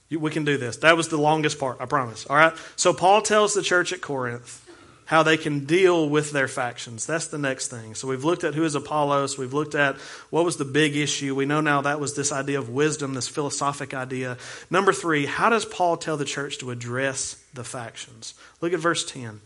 [0.10, 0.78] We can do this.
[0.78, 2.26] That was the longest part, I promise.
[2.26, 2.54] All right.
[2.78, 4.66] So Paul tells the church at Corinth
[5.08, 7.06] how they can deal with their factions.
[7.06, 7.96] That's the next thing.
[7.96, 9.38] So we've looked at who is Apollos.
[9.38, 9.96] We've looked at
[10.32, 11.34] what was the big issue.
[11.34, 14.38] We know now that was this idea of wisdom, this philosophic idea.
[14.70, 18.34] Number three, how does Paul tell the church to address the factions?
[18.60, 19.40] Look at verse 10.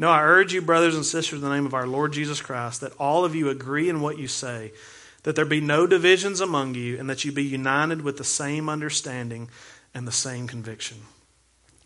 [0.00, 2.80] No, I urge you, brothers and sisters, in the name of our Lord Jesus Christ,
[2.80, 4.72] that all of you agree in what you say,
[5.22, 8.68] that there be no divisions among you, and that you be united with the same
[8.68, 9.48] understanding
[9.94, 10.98] and the same conviction.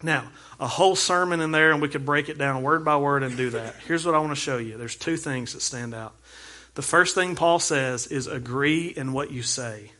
[0.02, 3.22] Now, a whole sermon in there, and we could break it down word by word
[3.22, 3.76] and do that.
[3.86, 6.14] Here's what I want to show you there's two things that stand out.
[6.74, 9.92] The first thing Paul says is agree in what you say.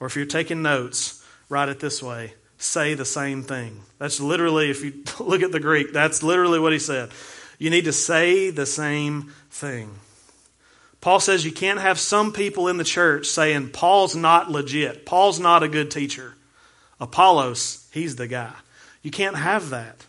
[0.00, 3.82] Or if you're taking notes, write it this way say the same thing.
[3.98, 7.10] That's literally, if you look at the Greek, that's literally what he said.
[7.58, 9.90] You need to say the same thing.
[11.00, 15.06] Paul says you can't have some people in the church saying, Paul's not legit.
[15.06, 16.34] Paul's not a good teacher.
[16.98, 18.52] Apollos, he's the guy.
[19.06, 20.04] You can't have that.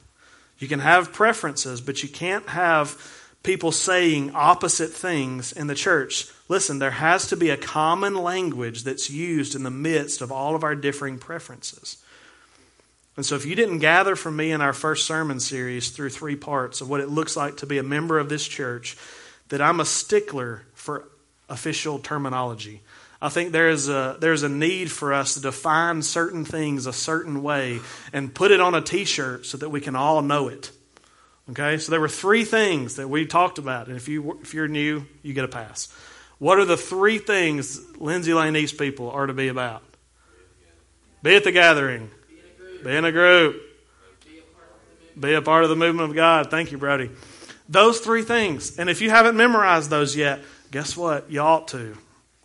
[0.58, 2.98] You can have preferences, but you can't have
[3.44, 6.26] people saying opposite things in the church.
[6.50, 10.56] Listen, there has to be a common language that's used in the midst of all
[10.56, 11.98] of our differing preferences.
[13.16, 16.36] And so, if you didn't gather from me in our first sermon series through three
[16.36, 18.98] parts of what it looks like to be a member of this church,
[19.50, 21.08] that I'm a stickler for
[21.50, 22.82] official terminology.
[23.22, 26.94] I think there is a, there's a need for us to define certain things a
[26.94, 27.80] certain way
[28.14, 30.72] and put it on a t shirt so that we can all know it.
[31.50, 34.68] Okay, so there were three things that we talked about, and if, you, if you're
[34.68, 35.88] new, you get a pass.
[36.40, 39.82] What are the three things Lindsay Lane East people are to be about?
[41.24, 42.12] Be at the gathering,
[42.84, 43.62] be in a group,
[45.20, 46.52] be a part of the movement of God.
[46.52, 47.10] Thank you, Brody.
[47.68, 48.78] Those three things.
[48.78, 51.32] And if you haven't memorized those yet, guess what?
[51.32, 51.98] You ought to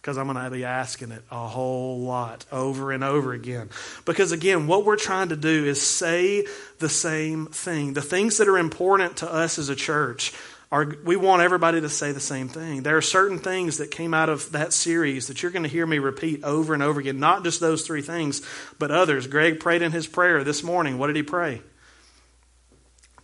[0.02, 3.70] because I'm going to be asking it a whole lot over and over again.
[4.04, 6.44] Because again, what we're trying to do is say
[6.80, 7.92] the same thing.
[7.92, 10.32] The things that are important to us as a church
[10.72, 12.82] are, we want everybody to say the same thing.
[12.82, 15.86] There are certain things that came out of that series that you're going to hear
[15.86, 17.20] me repeat over and over again.
[17.20, 18.42] Not just those three things,
[18.80, 19.28] but others.
[19.28, 20.98] Greg prayed in his prayer this morning.
[20.98, 21.62] What did he pray?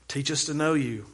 [0.06, 1.06] Teach us to know you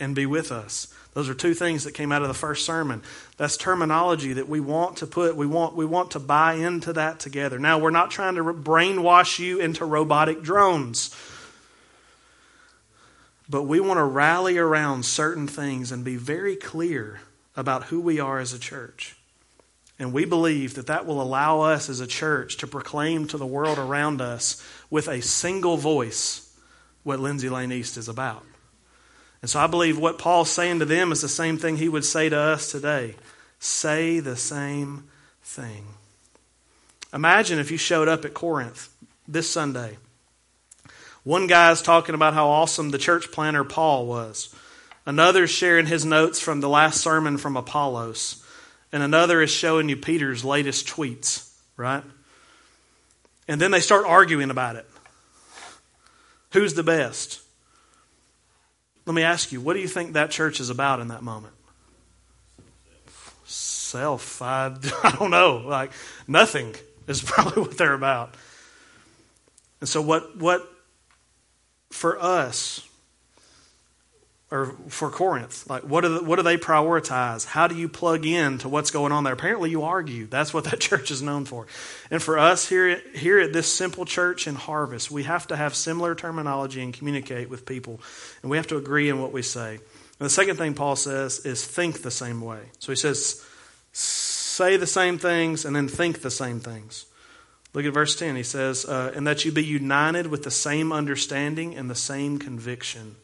[0.00, 0.92] and be with us.
[1.14, 3.02] Those are two things that came out of the first sermon.
[3.36, 7.20] That's terminology that we want to put, we want, we want to buy into that
[7.20, 7.58] together.
[7.58, 11.14] Now, we're not trying to brainwash you into robotic drones,
[13.48, 17.20] but we want to rally around certain things and be very clear
[17.56, 19.16] about who we are as a church.
[19.98, 23.46] And we believe that that will allow us as a church to proclaim to the
[23.46, 26.56] world around us with a single voice
[27.02, 28.44] what Lindsay Lane East is about.
[29.42, 32.04] And so I believe what Paul's saying to them is the same thing he would
[32.04, 33.16] say to us today.
[33.58, 35.04] say the same
[35.42, 35.84] thing.
[37.12, 38.88] Imagine if you showed up at Corinth
[39.28, 39.98] this Sunday.
[41.24, 44.54] One guy's talking about how awesome the church planner Paul was.
[45.04, 48.44] Another sharing his notes from the last sermon from Apollos.
[48.92, 52.04] And another is showing you Peter's latest tweets, right?
[53.48, 54.88] And then they start arguing about it.
[56.52, 57.41] Who's the best?
[59.04, 61.54] Let me ask you, what do you think that church is about in that moment?
[63.44, 64.40] Self.
[64.40, 65.56] I, I don't know.
[65.56, 65.92] Like,
[66.28, 66.74] nothing
[67.06, 68.34] is probably what they're about.
[69.80, 70.68] And so, what, what
[71.90, 72.86] for us,
[74.52, 77.46] or for Corinth, like what do, the, what do they prioritize?
[77.46, 79.32] How do you plug in to what's going on there?
[79.32, 80.26] Apparently, you argue.
[80.26, 81.66] That's what that church is known for.
[82.10, 85.74] And for us here, here at this simple church in Harvest, we have to have
[85.74, 87.98] similar terminology and communicate with people,
[88.42, 89.76] and we have to agree in what we say.
[89.76, 92.60] And the second thing Paul says is think the same way.
[92.78, 93.42] So he says,
[93.92, 97.06] say the same things and then think the same things.
[97.72, 98.36] Look at verse 10.
[98.36, 102.38] He says, uh, And that you be united with the same understanding and the same
[102.38, 103.16] conviction.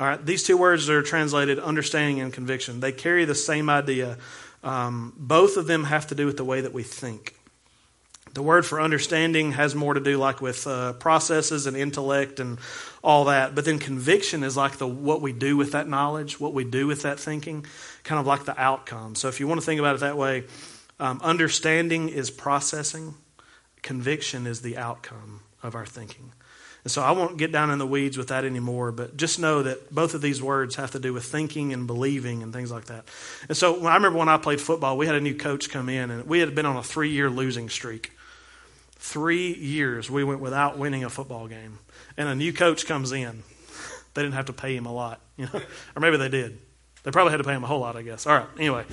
[0.00, 2.80] All right, these two words are translated understanding and conviction.
[2.80, 4.18] They carry the same idea.
[4.64, 7.36] Um, both of them have to do with the way that we think.
[8.32, 12.58] The word for understanding has more to do like with uh, processes and intellect and
[13.04, 13.54] all that.
[13.54, 16.88] But then conviction is like the what we do with that knowledge, what we do
[16.88, 17.64] with that thinking,
[18.02, 19.14] kind of like the outcome.
[19.14, 20.44] So if you want to think about it that way,
[20.98, 23.14] um, understanding is processing,
[23.82, 26.32] conviction is the outcome of our thinking.
[26.84, 29.62] And so I won't get down in the weeds with that anymore, but just know
[29.62, 32.84] that both of these words have to do with thinking and believing and things like
[32.86, 33.06] that.
[33.48, 36.10] And so I remember when I played football, we had a new coach come in,
[36.10, 38.12] and we had been on a three year losing streak.
[38.96, 41.78] Three years we went without winning a football game.
[42.18, 43.42] And a new coach comes in.
[44.12, 45.62] They didn't have to pay him a lot, you know,
[45.96, 46.58] or maybe they did.
[47.02, 48.26] They probably had to pay him a whole lot, I guess.
[48.26, 48.84] All right, anyway.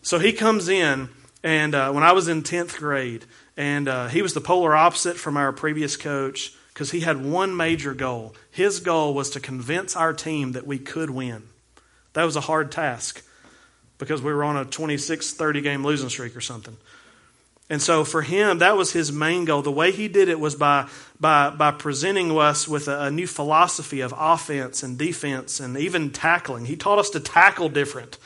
[0.00, 1.10] So he comes in,
[1.42, 3.26] and uh, when I was in 10th grade,
[3.58, 7.56] and uh, he was the polar opposite from our previous coach because he had one
[7.56, 8.34] major goal.
[8.50, 11.44] His goal was to convince our team that we could win.
[12.12, 13.24] That was a hard task
[13.96, 16.76] because we were on a 26 30 game losing streak or something.
[17.70, 19.62] And so for him, that was his main goal.
[19.62, 20.86] The way he did it was by,
[21.18, 26.10] by, by presenting us with a, a new philosophy of offense and defense and even
[26.10, 26.66] tackling.
[26.66, 28.18] He taught us to tackle different.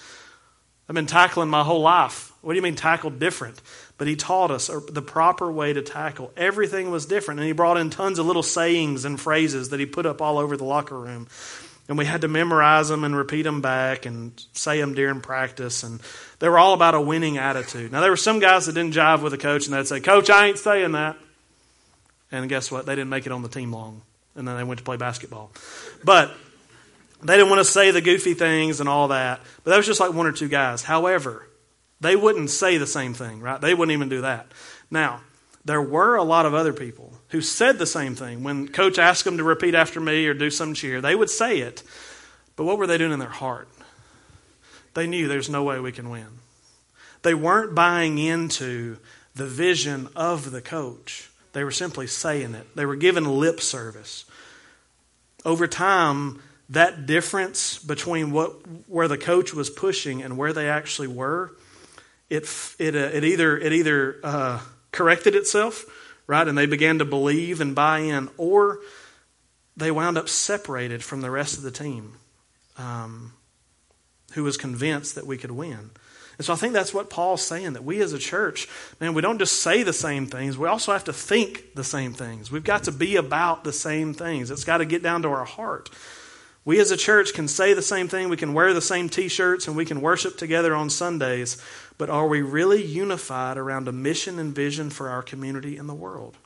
[0.88, 2.32] I've been tackling my whole life.
[2.42, 3.62] What do you mean tackle different?
[4.00, 6.32] But he taught us the proper way to tackle.
[6.34, 7.38] Everything was different.
[7.38, 10.38] And he brought in tons of little sayings and phrases that he put up all
[10.38, 11.28] over the locker room.
[11.86, 15.82] And we had to memorize them and repeat them back and say them during practice.
[15.82, 16.00] And
[16.38, 17.92] they were all about a winning attitude.
[17.92, 20.30] Now, there were some guys that didn't jive with the coach and they'd say, Coach,
[20.30, 21.18] I ain't saying that.
[22.32, 22.86] And guess what?
[22.86, 24.00] They didn't make it on the team long.
[24.34, 25.50] And then they went to play basketball.
[26.02, 26.32] But
[27.22, 29.42] they didn't want to say the goofy things and all that.
[29.62, 30.84] But that was just like one or two guys.
[30.84, 31.46] However,
[32.00, 33.60] they wouldn't say the same thing, right?
[33.60, 34.46] They wouldn't even do that.
[34.90, 35.20] Now,
[35.64, 38.42] there were a lot of other people who said the same thing.
[38.42, 41.58] When coach asked them to repeat after me or do some cheer, they would say
[41.58, 41.82] it.
[42.56, 43.68] But what were they doing in their heart?
[44.94, 46.26] They knew there's no way we can win.
[47.22, 48.96] They weren't buying into
[49.34, 51.30] the vision of the coach.
[51.52, 52.74] They were simply saying it.
[52.74, 54.24] They were giving lip service.
[55.44, 58.52] Over time, that difference between what
[58.88, 61.52] where the coach was pushing and where they actually were
[62.30, 64.60] it, it, uh, it either, it either uh,
[64.92, 65.84] corrected itself,
[66.26, 68.78] right, and they began to believe and buy in, or
[69.76, 72.14] they wound up separated from the rest of the team
[72.78, 73.32] um,
[74.32, 75.90] who was convinced that we could win.
[76.38, 78.66] And so I think that's what Paul's saying that we as a church,
[78.98, 82.14] man, we don't just say the same things, we also have to think the same
[82.14, 82.50] things.
[82.50, 84.50] We've got to be about the same things.
[84.50, 85.90] It's got to get down to our heart.
[86.64, 89.28] We as a church can say the same thing, we can wear the same t
[89.28, 91.56] shirts, and we can worship together on Sundays,
[91.96, 95.94] but are we really unified around a mission and vision for our community and the
[95.94, 96.36] world?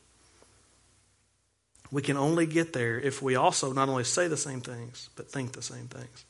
[1.90, 5.30] We can only get there if we also not only say the same things, but
[5.30, 6.24] think the same things.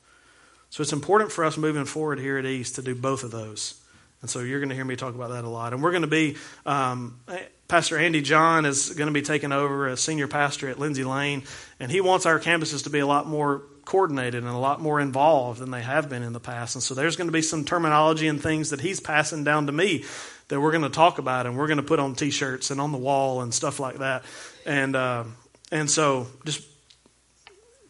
[0.71, 3.81] So it's important for us moving forward here at East to do both of those.
[4.21, 5.73] And so you're going to hear me talk about that a lot.
[5.73, 7.21] And we're going to be, um,
[7.69, 11.45] Pastor Andy John is going to be taking over as senior pastor at Lindsay Lane,
[11.79, 15.01] and he wants our campuses to be a lot more coordinated and a lot more
[15.01, 16.75] involved than they have been in the past.
[16.75, 19.73] And so there's going to be some terminology and things that he's passing down to
[19.73, 20.05] me
[20.49, 22.93] that we're going to talk about and we're going to put on T-shirts and on
[22.93, 24.25] the wall and stuff like that.
[24.67, 25.25] And uh,
[25.71, 26.67] and so just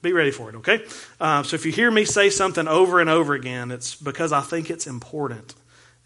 [0.03, 0.85] be ready for it, okay?
[1.21, 4.41] Uh, so if you hear me say something over and over again, it's because I
[4.43, 5.55] think it's important.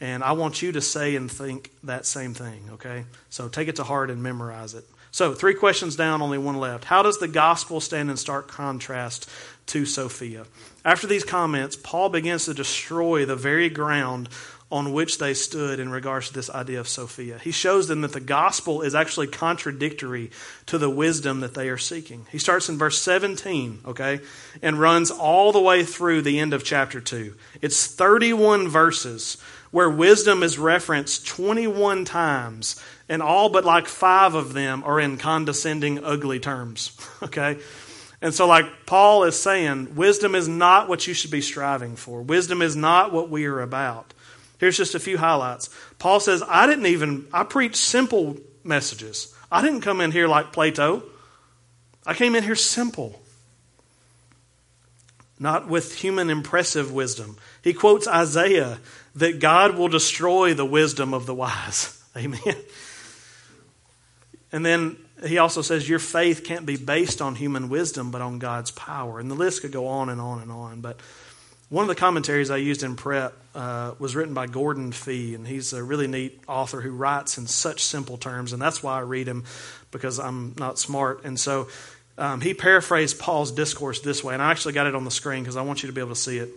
[0.01, 3.05] And I want you to say and think that same thing, okay?
[3.31, 4.85] So take it to heart and memorize it.
[5.11, 6.85] So, three questions down, only one left.
[6.85, 9.29] How does the gospel stand in stark contrast
[9.69, 10.45] to Sophia?
[10.85, 14.29] After these comments, Paul begins to destroy the very ground
[14.71, 17.39] on which they stood in regards to this idea of Sophia.
[17.39, 20.31] He shows them that the gospel is actually contradictory
[20.67, 22.27] to the wisdom that they are seeking.
[22.31, 24.21] He starts in verse 17, okay,
[24.61, 27.35] and runs all the way through the end of chapter 2.
[27.63, 29.39] It's 31 verses
[29.71, 35.17] where wisdom is referenced 21 times, and all but like five of them are in
[35.17, 36.97] condescending, ugly terms.
[37.21, 37.59] Okay?
[38.21, 42.23] And so, like Paul is saying, wisdom is not what you should be striving for.
[42.23, 44.13] Wisdom is not what we are about.
[44.59, 45.71] Here's just a few highlights.
[45.99, 49.33] Paul says, I didn't even, I preach simple messages.
[49.53, 51.05] I didn't come in here like Plato.
[52.05, 53.21] I came in here simple,
[55.39, 57.37] not with human impressive wisdom.
[57.63, 58.81] He quotes Isaiah
[59.15, 62.03] that God will destroy the wisdom of the wise.
[62.17, 62.41] Amen.
[64.51, 64.97] And then
[65.27, 69.19] he also says your faith can't be based on human wisdom, but on God's power.
[69.19, 70.81] And the list could go on and on and on.
[70.81, 71.01] But
[71.69, 75.47] one of the commentaries I used in prep uh, was written by Gordon Fee, and
[75.47, 79.01] he's a really neat author who writes in such simple terms, and that's why I
[79.01, 79.45] read him
[79.91, 81.25] because I'm not smart.
[81.25, 81.69] And so
[82.17, 85.43] um, he paraphrased Paul's discourse this way, and I actually got it on the screen
[85.43, 86.49] because I want you to be able to see it.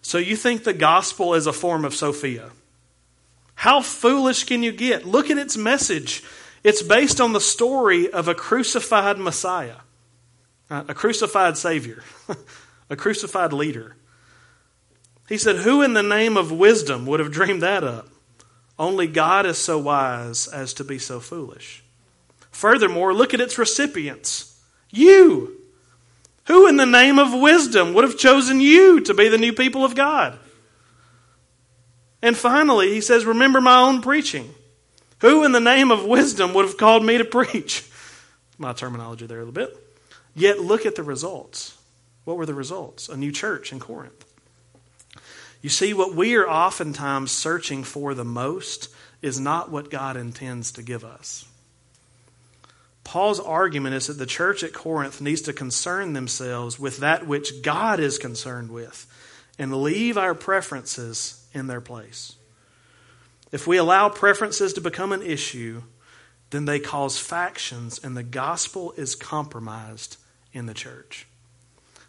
[0.00, 2.50] So you think the gospel is a form of Sophia?
[3.56, 5.04] How foolish can you get?
[5.04, 6.22] Look at its message.
[6.66, 9.76] It's based on the story of a crucified Messiah,
[10.68, 12.02] uh, a crucified Savior,
[12.90, 13.94] a crucified leader.
[15.28, 18.08] He said, Who in the name of wisdom would have dreamed that up?
[18.80, 21.84] Only God is so wise as to be so foolish.
[22.50, 24.60] Furthermore, look at its recipients.
[24.90, 25.60] You.
[26.46, 29.84] Who in the name of wisdom would have chosen you to be the new people
[29.84, 30.36] of God?
[32.20, 34.52] And finally, he says, Remember my own preaching.
[35.20, 37.88] Who in the name of wisdom would have called me to preach?
[38.58, 39.76] My terminology there a little bit.
[40.34, 41.76] Yet look at the results.
[42.24, 43.08] What were the results?
[43.08, 44.24] A new church in Corinth.
[45.62, 48.88] You see, what we are oftentimes searching for the most
[49.22, 51.46] is not what God intends to give us.
[53.02, 57.62] Paul's argument is that the church at Corinth needs to concern themselves with that which
[57.62, 59.06] God is concerned with
[59.58, 62.35] and leave our preferences in their place.
[63.52, 65.82] If we allow preferences to become an issue,
[66.50, 70.16] then they cause factions and the gospel is compromised
[70.52, 71.26] in the church.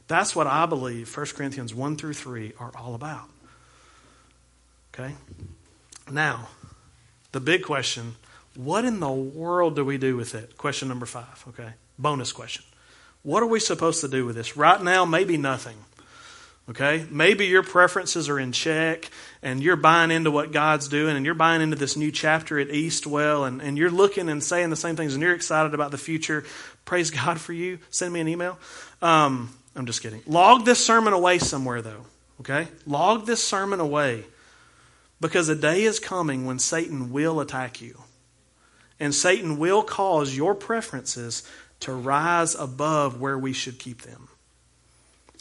[0.08, 3.30] That's what I believe 1 Corinthians 1 through 3 are all about.
[4.94, 5.16] Okay?
[6.10, 6.50] Now,
[7.32, 8.16] the big question
[8.56, 10.58] what in the world do we do with it?
[10.58, 11.74] Question number five, okay?
[12.00, 12.66] Bonus question.
[13.22, 14.58] What are we supposed to do with this?
[14.58, 15.78] Right now, maybe nothing.
[16.70, 17.05] Okay?
[17.09, 19.09] Maybe your preferences are in check
[19.41, 22.68] and you're buying into what God's doing and you're buying into this new chapter at
[22.68, 25.97] Eastwell and, and you're looking and saying the same things and you're excited about the
[25.97, 26.43] future.
[26.84, 27.80] Praise God for you.
[27.89, 28.59] Send me an email.
[29.01, 30.22] Um, I'm just kidding.
[30.26, 32.05] Log this sermon away somewhere, though.
[32.41, 32.68] Okay?
[32.86, 34.26] Log this sermon away
[35.22, 38.01] because a day is coming when Satan will attack you.
[38.99, 41.47] And Satan will cause your preferences
[41.82, 44.28] to rise above where we should keep them.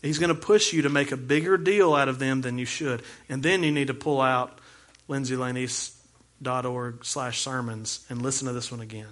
[0.02, 2.64] He's going to push you to make a bigger deal out of them than you
[2.64, 3.02] should.
[3.28, 4.60] And then you need to pull out
[5.08, 9.08] lindsaylanice.org slash sermons and listen to this one again.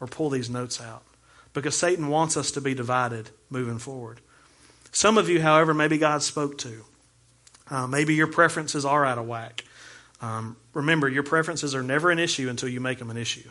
[0.00, 1.02] Or pull these notes out.
[1.52, 4.20] Because Satan wants us to be divided moving forward.
[4.90, 6.84] Some of you, however, maybe God spoke to.
[7.70, 9.64] Uh, maybe your preferences are out of whack.
[10.20, 13.50] Um, remember, your preferences are never an issue until you make them an issue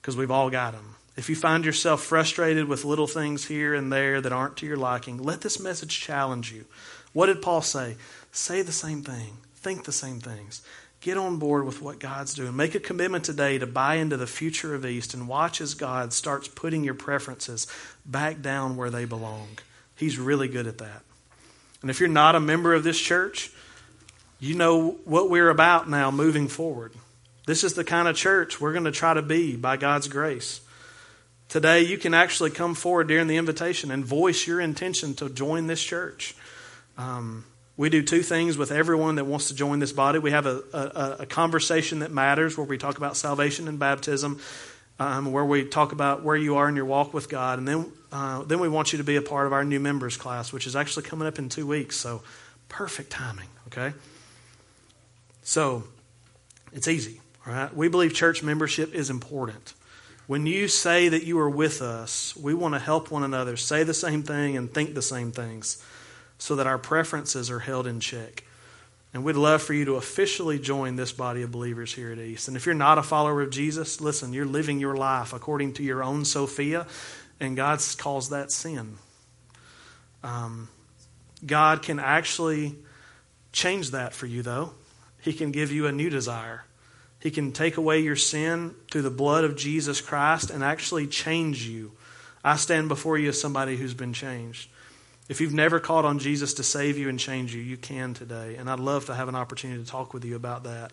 [0.00, 0.96] because we've all got them.
[1.16, 4.76] If you find yourself frustrated with little things here and there that aren't to your
[4.76, 6.64] liking, let this message challenge you.
[7.12, 7.96] What did Paul say?
[8.32, 10.62] Say the same thing, think the same things.
[11.00, 12.56] Get on board with what God's doing.
[12.56, 16.12] Make a commitment today to buy into the future of East and watch as God
[16.14, 17.66] starts putting your preferences
[18.06, 19.58] back down where they belong.
[19.94, 21.02] He's really good at that.
[21.82, 23.52] And if you're not a member of this church,
[24.40, 26.94] you know what we're about now moving forward.
[27.46, 30.62] This is the kind of church we're going to try to be by God's grace.
[31.54, 35.68] Today, you can actually come forward during the invitation and voice your intention to join
[35.68, 36.34] this church.
[36.98, 37.44] Um,
[37.76, 40.18] we do two things with everyone that wants to join this body.
[40.18, 44.40] We have a, a, a conversation that matters where we talk about salvation and baptism,
[44.98, 47.60] um, where we talk about where you are in your walk with God.
[47.60, 50.16] And then, uh, then we want you to be a part of our new members
[50.16, 51.96] class, which is actually coming up in two weeks.
[51.96, 52.24] So,
[52.68, 53.94] perfect timing, okay?
[55.44, 55.84] So,
[56.72, 57.20] it's easy.
[57.46, 57.72] Right?
[57.72, 59.74] We believe church membership is important.
[60.26, 63.82] When you say that you are with us, we want to help one another say
[63.82, 65.84] the same thing and think the same things
[66.38, 68.44] so that our preferences are held in check.
[69.12, 72.48] And we'd love for you to officially join this body of believers here at East.
[72.48, 75.84] And if you're not a follower of Jesus, listen, you're living your life according to
[75.84, 76.86] your own Sophia,
[77.38, 78.96] and God calls that sin.
[80.24, 80.68] Um,
[81.46, 82.74] God can actually
[83.52, 84.72] change that for you, though.
[85.20, 86.64] He can give you a new desire.
[87.24, 91.66] He can take away your sin through the blood of Jesus Christ and actually change
[91.66, 91.92] you.
[92.44, 94.68] I stand before you as somebody who's been changed.
[95.26, 98.56] If you've never called on Jesus to save you and change you, you can today.
[98.56, 100.92] And I'd love to have an opportunity to talk with you about that.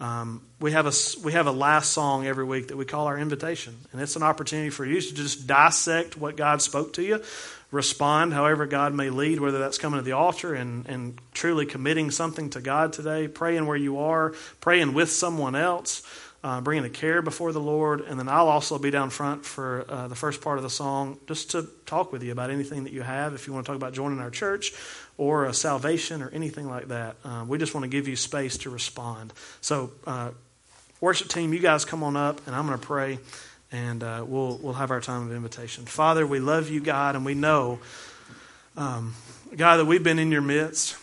[0.00, 3.16] Um, we, have a, we have a last song every week that we call our
[3.16, 3.76] invitation.
[3.92, 7.22] And it's an opportunity for you to just dissect what God spoke to you,
[7.70, 12.10] respond however God may lead, whether that's coming to the altar and, and truly committing
[12.10, 16.02] something to God today, praying where you are, praying with someone else
[16.44, 18.00] uh, bringing the care before the Lord.
[18.00, 21.18] And then I'll also be down front for uh, the first part of the song
[21.26, 23.34] just to talk with you about anything that you have.
[23.34, 24.72] If you want to talk about joining our church
[25.16, 28.58] or a salvation or anything like that, uh, we just want to give you space
[28.58, 29.32] to respond.
[29.60, 30.30] So, uh,
[31.00, 33.18] worship team, you guys come on up, and I'm going to pray.
[33.70, 35.84] And uh, we'll we'll have our time of invitation.
[35.84, 37.80] Father, we love you, God, and we know,
[38.76, 39.14] um,
[39.56, 40.96] God, that we've been in your midst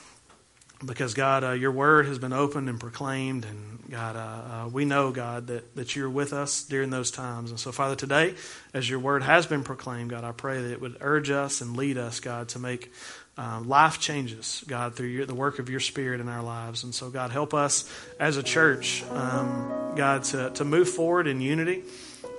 [0.84, 4.86] because God, uh, your word has been opened and proclaimed, and God, uh, uh, we
[4.86, 7.52] know, God, that, that you're with us during those times.
[7.52, 8.36] And so, Father, today,
[8.74, 11.78] as your word has been proclaimed, God, I pray that it would urge us and
[11.78, 12.92] lead us, God, to make
[13.38, 16.84] uh, life changes, God, through your, the work of your Spirit in our lives.
[16.84, 17.90] And so, God, help us
[18.20, 21.84] as a church, um, God, to, to move forward in unity,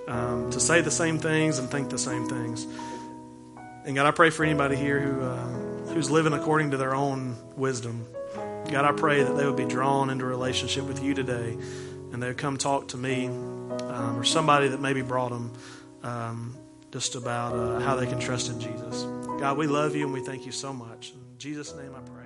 [0.07, 2.65] um, to say the same things and think the same things.
[3.85, 7.35] And God, I pray for anybody here who uh, who's living according to their own
[7.55, 8.05] wisdom.
[8.69, 11.57] God, I pray that they would be drawn into a relationship with you today
[12.11, 15.53] and they would come talk to me um, or somebody that maybe brought them
[16.03, 16.57] um,
[16.91, 19.03] just about uh, how they can trust in Jesus.
[19.39, 21.11] God, we love you and we thank you so much.
[21.11, 22.16] In Jesus' name I pray.